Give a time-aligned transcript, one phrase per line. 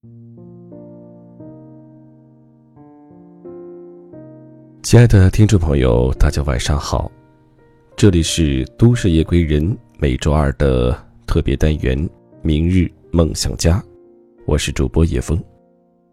[0.00, 0.08] 亲
[4.96, 7.10] 爱的听众朋友，大家晚上好，
[7.96, 11.98] 这里是都市夜归人每周二的特别单元
[12.42, 13.78] 《明日梦想家》，
[14.46, 15.36] 我是主播叶峰。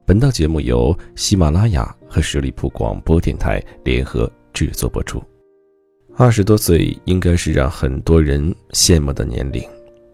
[0.04, 5.22] 本档节目由喜马拉雅和十里铺广播电台联合制作播出。
[6.18, 9.64] 二十多岁应该是让很多人羡慕的年龄，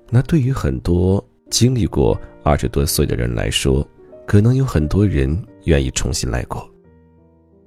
[0.10, 3.88] 那对于很多经历过二十多岁的人来说，
[4.26, 6.68] 可能有很多人愿意重新来过。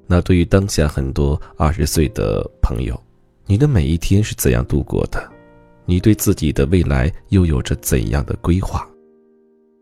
[0.06, 3.00] 那对于当下很多二十岁的朋友，
[3.46, 5.30] 你的每一天是怎样度过的？
[5.86, 8.88] 你对自己的未来又有着怎样的规划？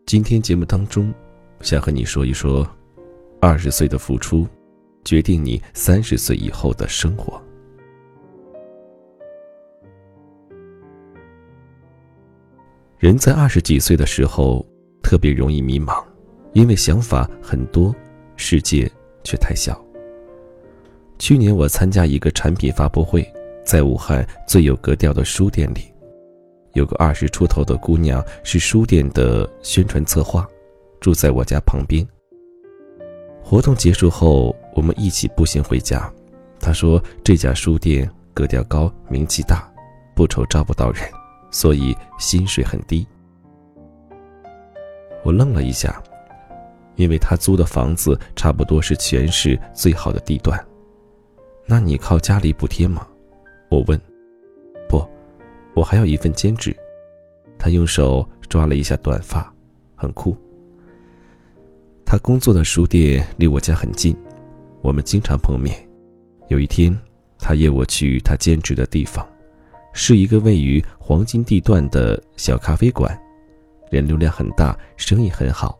[0.05, 1.13] 今天节目当中，
[1.61, 2.67] 想和你说一说，
[3.41, 4.47] 二十岁的付出，
[5.03, 7.41] 决定你三十岁以后的生活。
[12.99, 14.65] 人在二十几岁的时候，
[15.03, 16.03] 特别容易迷茫，
[16.53, 17.93] 因为想法很多，
[18.37, 18.89] 世界
[19.23, 19.79] 却太小。
[21.19, 23.23] 去年我参加一个产品发布会，
[23.63, 25.93] 在武汉最有格调的书店里，
[26.73, 30.47] 有个二十出头的姑娘是书店的宣传策划，
[30.99, 32.05] 住在我家旁边。
[33.43, 36.11] 活动结束后，我们一起步行回家。
[36.59, 39.69] 她说这家书店格调高，名气大，
[40.15, 41.03] 不愁招不到人，
[41.51, 43.05] 所以薪水很低。
[45.23, 46.01] 我愣了一下，
[46.95, 50.63] 因为她租的房子差不多是全市最好的地段。
[51.65, 53.07] 那你靠家里补贴吗？
[53.69, 53.99] 我问。
[54.89, 55.01] 不，
[55.73, 56.75] 我还有一份兼职。
[57.57, 59.51] 他用手抓了一下短发，
[59.95, 60.35] 很酷。
[62.05, 64.13] 他工作的书店离我家很近，
[64.81, 65.73] 我们经常碰面。
[66.49, 66.95] 有一天，
[67.39, 69.25] 他约我去他兼职的地方，
[69.93, 73.17] 是一个位于黄金地段的小咖啡馆，
[73.93, 75.77] 人流量很大，生意很好。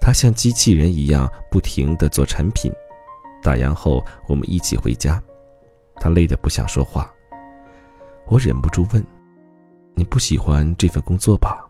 [0.00, 2.72] 他像机器人一样不停地做产品。
[3.40, 5.22] 打烊后，我们一起回家。
[5.96, 7.08] 他累得不想说话。
[8.26, 9.04] 我忍不住问
[9.94, 11.64] ：“你不喜欢这份工作吧？”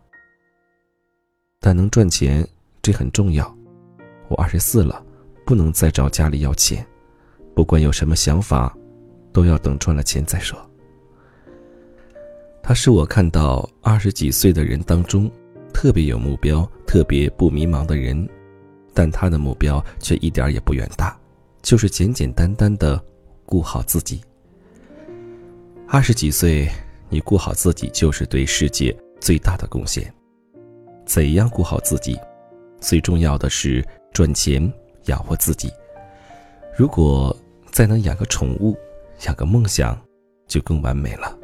[1.61, 2.47] 但能赚钱，
[2.81, 3.55] 这很重要。
[4.29, 5.05] 我二十四了，
[5.45, 6.87] 不能再找家里要钱。
[7.55, 8.75] 不管有什么想法，
[9.33, 10.59] 都要等赚了钱再说。
[12.63, 15.31] 他是我看到二十几岁的人当中，
[15.73, 18.29] 特别有目标、特别不迷茫的人，
[18.95, 21.19] 但他的目标却一点也不远大。
[21.63, 23.03] 就是简简单单的
[23.47, 24.21] 顾好自己。
[25.87, 26.69] 二十几岁，
[27.09, 30.13] 你顾好自己就是对世界最大的贡献。
[31.05, 32.19] 怎样顾好自己？
[32.81, 34.73] 最重要的是赚钱
[35.05, 35.71] 养活自己。
[36.77, 37.37] 如果
[37.71, 38.77] 再能养个宠物，
[39.27, 39.97] 养个梦想，
[40.49, 41.39] 就更完美了。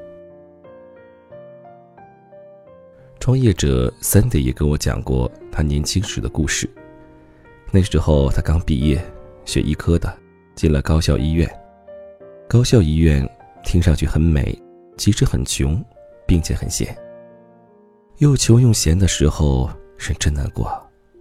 [3.29, 6.67] 创业者 Sandy 也跟我讲过他年轻时的故事。
[7.71, 8.99] 那时候他刚毕业。
[9.45, 10.19] 学医科的，
[10.55, 11.47] 进了高校医院。
[12.49, 13.29] 高校医院
[13.63, 14.59] 听上去很美，
[14.97, 15.79] 其实很穷，
[16.27, 16.97] 并且很闲。
[18.17, 19.69] 又穷又闲的时候
[19.99, 20.67] 是真难过。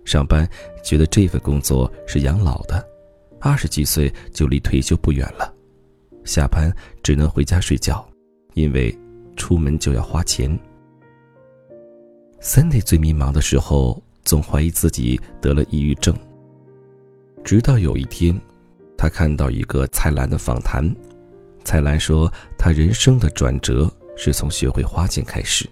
[0.06, 0.50] 上班
[0.81, 2.88] 觉得这份工作是养老的，
[3.41, 5.53] 二十几岁就离退休不远了。
[6.24, 8.07] 下班只能回家睡觉，
[8.53, 8.97] 因为
[9.35, 10.57] 出门就要花钱。
[12.40, 16.16] 三 y 最迷茫的时候，总怀疑自己得了抑郁症。
[17.44, 18.40] 直到有一天，
[18.98, 20.96] 他看到一个蔡澜的访谈，
[21.64, 25.68] 蔡澜说他人生的转折是从学会花钱开始。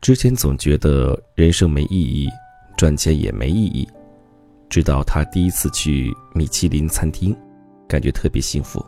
[0.00, 2.28] 之前总觉得人生没意义，
[2.76, 3.88] 赚钱也没意义，
[4.68, 7.36] 直到他第一次去米其林餐厅，
[7.86, 8.84] 感觉特别幸福，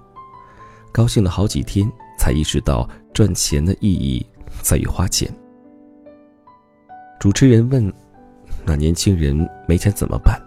[0.92, 4.26] 高兴了好几天，才意识到赚钱的意义
[4.60, 5.32] 在于花钱。
[7.20, 7.92] 主持人问
[8.64, 10.40] ：“那年轻人没钱怎么办？”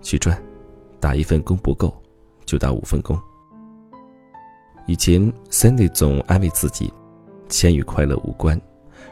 [0.00, 0.40] 去赚，
[1.00, 1.92] 打一份工不够，
[2.44, 3.20] 就打五份工。
[4.86, 6.92] 以前 Sandy 总安慰自己，
[7.48, 8.58] 钱与快乐无关。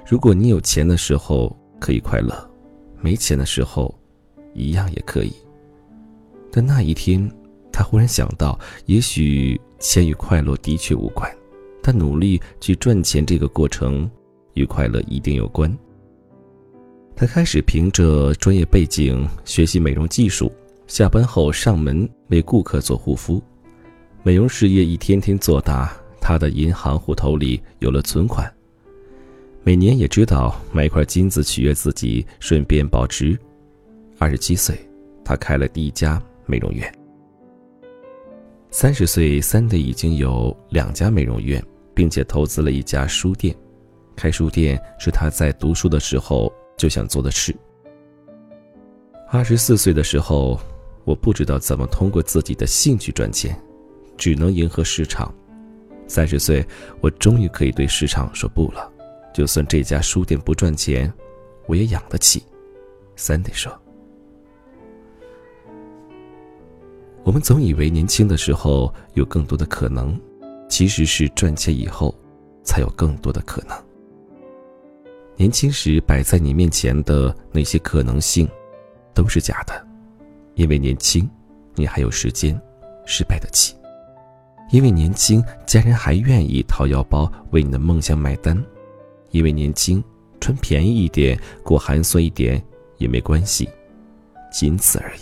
[0.06, 2.49] 如果你有钱的时候可以快乐，
[3.00, 3.93] 没钱的时候，
[4.53, 5.34] 一样也可以。
[6.53, 7.28] 但那一天，
[7.72, 11.28] 他忽然想到，也许钱与快乐的确无关，
[11.83, 14.09] 但努力去赚钱这个过程，
[14.53, 15.77] 与快乐一定有关。
[17.16, 20.53] 他开始凭着专业背景学习美容技术。
[20.87, 23.43] 下班后上门为顾客做护肤，
[24.22, 25.91] 美容事业一天天做大，
[26.21, 28.53] 他的银行户头里有了存款。
[29.63, 33.39] 每年也知道买一块金子取悦自己，顺便保值。
[34.19, 34.78] 二十七岁，
[35.25, 36.93] 他开了第一家美容院。
[38.71, 41.65] 三十岁，Sandy 已经有两家美容院，
[41.95, 43.57] 并且投资了一家书店。
[44.15, 47.54] 开书店是他在读书的时候就想做的事。
[49.30, 50.60] 二十四岁的时候，
[51.04, 53.59] 我不知道怎么通过自己的兴趣赚钱，
[54.16, 55.34] 只能迎合市场。
[56.06, 56.65] 三十岁，
[57.00, 58.92] 我终于可以对市场说不了，
[59.32, 61.12] 就算这家书店不赚钱，
[61.66, 62.42] 我也养得起。
[63.16, 63.72] 三得说。
[67.24, 70.20] 我们总以为年轻的时候有更多的可能，
[70.68, 72.15] 其实是赚钱以后，
[72.62, 73.84] 才有更多的可能。
[75.36, 78.48] 年轻时摆在你面前的那些可能性，
[79.13, 79.86] 都是假的，
[80.54, 81.28] 因为年轻，
[81.75, 82.59] 你还有时间，
[83.04, 83.75] 失败得起；
[84.71, 88.57] 因为年轻，家人还愿意掏腰包为你的梦想买单；
[89.33, 90.03] 因为年轻，
[90.41, 92.63] 穿便宜一点，过寒酸一点
[92.98, 93.69] 也没关系，
[94.53, 95.21] 仅此而已。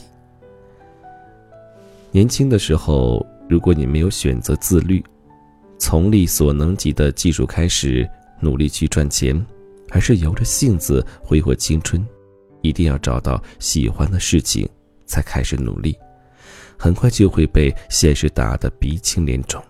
[2.10, 5.02] 年轻的时候，如果你没有选择自律，
[5.78, 8.06] 从力所能及的技术开始
[8.40, 9.34] 努力去赚钱，
[9.88, 12.06] 还是由着性子挥霍青春，
[12.60, 14.68] 一定要找到喜欢的事情
[15.06, 15.96] 才开始努力，
[16.78, 19.62] 很快就会被现实打得鼻青脸肿。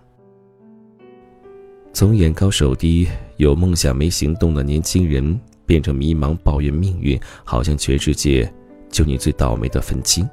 [1.91, 3.07] 从眼高手低、
[3.37, 8.51] 有梦想没行动的年轻人，变成迷茫抱怨命运，好像全世界
[8.89, 10.27] 就你最倒霉的愤青。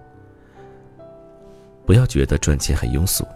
[1.85, 3.27] 不要觉得赚钱很庸俗，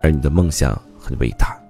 [0.00, 1.60] 而你的梦想很伟大。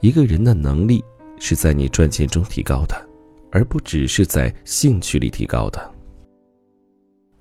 [0.00, 1.04] 一个人的能力
[1.38, 3.08] 是在你赚钱中提高的，
[3.52, 5.90] 而不只是在兴趣里提高的。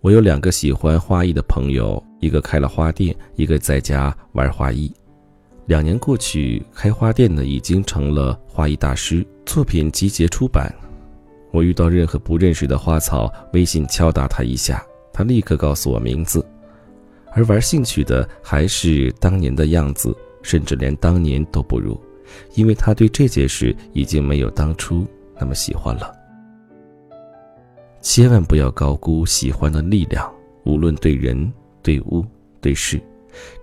[0.02, 4.92] 我有两个喜欢花艺的朋友，一个开了花店，一个在家玩花艺。
[5.68, 10.74] 两年过去，开花店的已经成了花艺大师，作品集结出版。
[11.52, 16.46] 我遇到任何不认识的花草，微信敲打他一下，他立刻告诉我名字。
[17.34, 21.98] 而玩兴趣的还是当年的样子，甚至连当年都不如，
[22.56, 25.06] 因为他对这件事已经没有当初
[25.41, 26.15] 那么喜欢了。
[27.99, 30.31] 千万不要高估喜欢的力量，
[30.65, 31.51] 无论对人、
[31.81, 32.23] 对物、
[32.61, 33.01] 对事，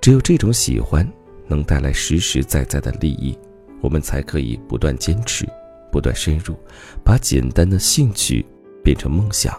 [0.00, 1.08] 只有这种喜欢
[1.46, 3.38] 能带来实实在在的利益，
[3.80, 5.48] 我们才可以不断坚持，
[5.92, 6.56] 不断深入，
[7.04, 8.44] 把简单的兴趣
[8.82, 9.56] 变成梦想，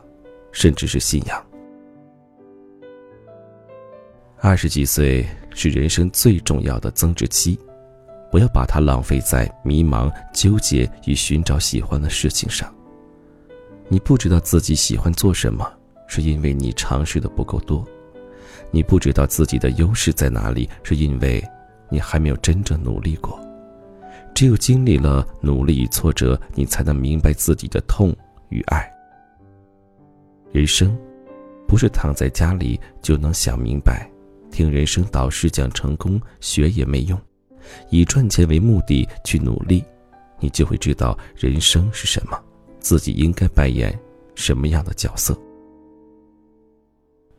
[0.52, 1.46] 甚至是信仰。
[4.42, 7.58] 二十几岁是人生最重要的增值期，
[8.32, 12.74] 不要把它浪费在迷茫、纠结与寻找喜欢的事情上。
[13.88, 15.68] 你不知道自己喜欢做什么，
[16.08, 17.84] 是因为你尝试的不够多；
[18.72, 21.44] 你不知道自己的优势在哪里，是因为
[21.90, 23.40] 你还没有真正努力过。
[24.36, 28.16] 只有经历了努力与挫折，你才能明白自己的痛
[28.50, 28.90] 与爱。
[30.52, 30.98] 人生，
[31.68, 34.10] 不是躺在家里就能想明白。
[34.52, 37.20] 听人生导师讲成功学也没用，
[37.90, 39.84] 以赚钱为目的去努力，
[40.40, 42.40] 你就会知道人生是什么，
[42.80, 43.98] 自己应该扮演
[44.36, 45.38] 什么样的角色。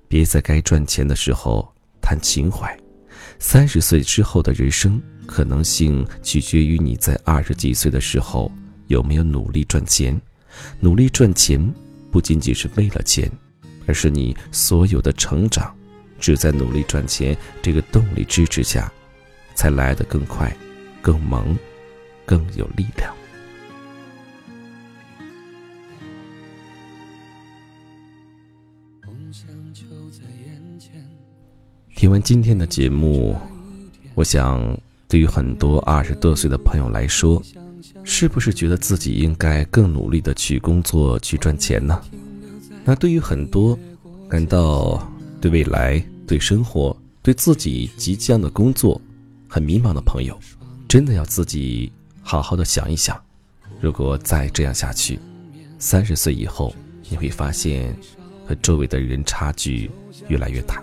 [0.08, 2.76] 别在该赚钱的时候谈情怀，
[3.38, 8.50] 三十岁之后的人生可能性取决于你在二十几岁的时候
[8.88, 10.20] 有没有努力赚钱。
[10.80, 11.74] 努力赚钱
[12.10, 13.30] 不仅仅是为了钱，
[13.86, 15.72] 而是你所有的成长。
[16.18, 18.92] 只在努力赚钱这个动力支持下，
[19.60, 20.50] 才来得更快、
[21.02, 21.54] 更猛、
[22.24, 23.14] 更有力量。
[31.94, 33.36] 听完今天的节目，
[34.14, 34.74] 我想，
[35.06, 37.42] 对于很多二十多岁的朋友来说，
[38.02, 42.00] 是不是觉得自己应该更努力的去工作、去赚钱呢？
[42.82, 43.78] 那对于很多
[44.26, 45.06] 感到……
[45.38, 48.98] 对未来、对生活、对自己即将的工作
[49.52, 50.38] 很迷茫的朋友，
[50.86, 51.92] 真的要自己
[52.22, 53.20] 好好的想一想。
[53.80, 55.18] 如果再这样下去，
[55.76, 56.72] 三十岁以后，
[57.08, 57.92] 你会发现
[58.46, 59.90] 和周围的人差距
[60.28, 60.80] 越来越大。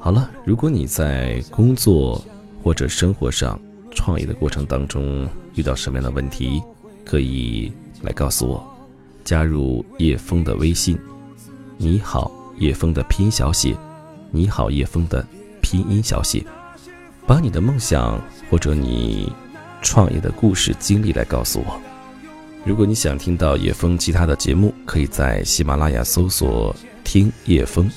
[0.00, 2.24] 好了，如果你在工作
[2.62, 3.60] 或者生活上
[3.90, 6.62] 创业的过程当中遇到什么样的问题，
[7.04, 7.70] 可以
[8.00, 8.66] 来告诉我，
[9.24, 10.98] 加入叶枫的微信。
[11.76, 12.32] 你好。
[12.58, 13.76] 叶枫的拼音小写，
[14.32, 15.24] 你好，叶枫的
[15.62, 16.44] 拼音小写，
[17.28, 18.18] 把你的梦想
[18.48, 19.30] 或者你
[19.82, 21.78] 创业的故事经历来告诉我。
[22.64, 27.88] 如果你想听到叶枫其他的节目，可以在喜马拉雅搜索“听叶枫”，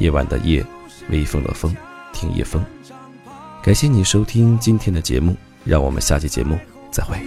[0.00, 0.64] 夜晚的夜，
[1.10, 1.76] 微风的风，
[2.14, 2.64] 听叶枫。
[3.62, 6.58] 感谢你收听今天的节目，让我们下期节目
[6.90, 7.18] 再会。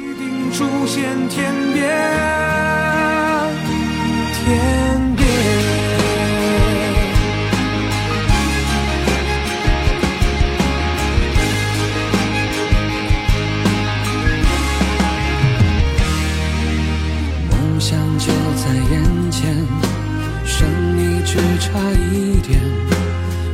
[21.65, 21.71] 差
[22.11, 22.61] 一点。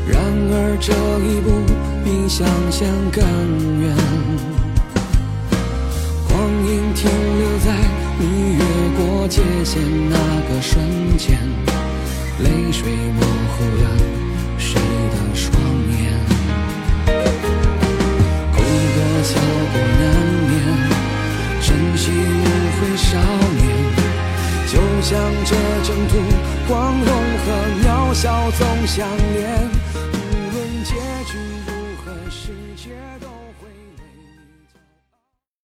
[0.05, 0.19] 然
[0.51, 0.91] 而这
[1.25, 1.47] 一步
[2.03, 3.23] 比想象更
[3.79, 3.95] 远。
[6.27, 6.31] 光
[6.67, 6.99] 阴停
[7.39, 7.67] 留在
[8.19, 8.23] 你
[8.57, 8.61] 越
[8.97, 10.71] 过界限那个瞬
[11.17, 11.39] 间，
[12.43, 13.19] 泪水模
[13.53, 13.83] 糊了
[28.93, 29.70] 相连，